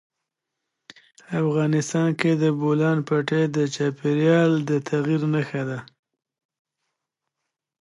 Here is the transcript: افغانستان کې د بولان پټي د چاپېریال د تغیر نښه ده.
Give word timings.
افغانستان 1.41 2.09
کې 2.19 2.31
د 2.43 2.43
بولان 2.61 2.97
پټي 3.07 3.43
د 3.55 3.57
چاپېریال 3.75 4.51
د 4.69 4.71
تغیر 4.89 5.21
نښه 5.33 5.61
ده. 5.69 5.79